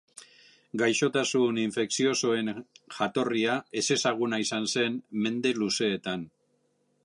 Gaixotasun 0.81 1.59
infekziosoen 1.63 2.49
jatorria 2.99 3.59
ezezaguna 3.83 4.43
izan 4.47 4.69
zen 4.75 4.97
mende 5.27 5.57
luzeetan. 5.63 6.29